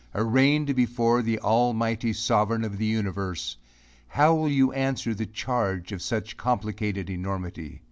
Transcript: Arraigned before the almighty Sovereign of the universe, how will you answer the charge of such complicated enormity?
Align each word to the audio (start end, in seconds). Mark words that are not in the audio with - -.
Arraigned 0.15 0.75
before 0.75 1.21
the 1.21 1.37
almighty 1.41 2.11
Sovereign 2.11 2.63
of 2.63 2.79
the 2.79 2.87
universe, 2.87 3.57
how 4.07 4.33
will 4.33 4.49
you 4.49 4.71
answer 4.73 5.13
the 5.13 5.27
charge 5.27 5.91
of 5.91 6.01
such 6.01 6.37
complicated 6.37 7.07
enormity? 7.07 7.79